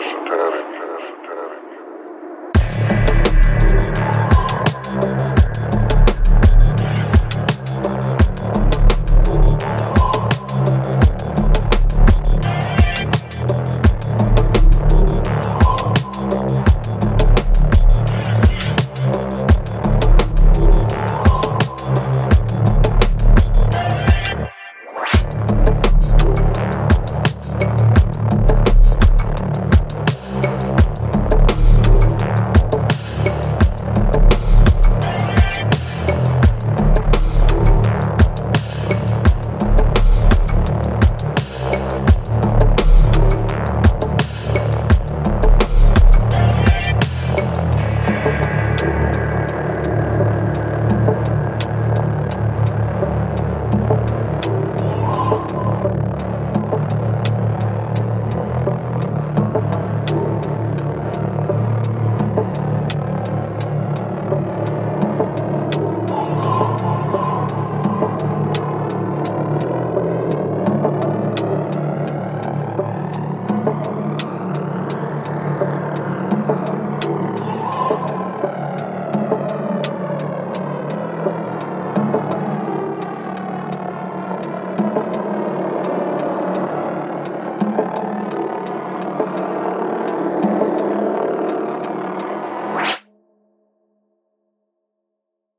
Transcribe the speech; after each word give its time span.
Satanic. 0.00 1.21